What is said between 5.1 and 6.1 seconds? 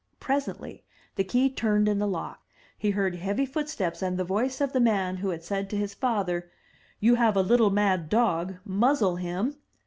who had said to his